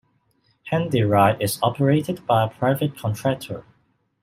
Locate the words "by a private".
2.25-2.97